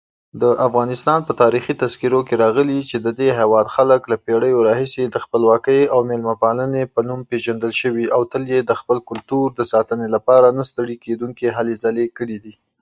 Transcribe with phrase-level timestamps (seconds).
[0.41, 5.15] د افغانستان په تاريخي تذکیرو کې راغلي چې ددې هیواد خلک د پړیو راهيسي د
[5.25, 9.61] خپلواکی او میلمه پالني په نوم پيژندل شوي او تل یې د خپل کلتور د
[9.73, 12.53] ساتني لپاره نه ستړي کیدونکي هلې ځلې کړي دي